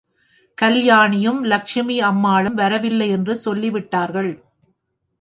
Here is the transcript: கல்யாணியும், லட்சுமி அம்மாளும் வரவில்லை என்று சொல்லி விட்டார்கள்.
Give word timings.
கல்யாணியும், 0.57 1.41
லட்சுமி 1.41 2.01
அம்மாளும் 2.01 2.53
வரவில்லை 2.53 3.09
என்று 3.09 3.35
சொல்லி 3.35 3.69
விட்டார்கள். 3.69 4.31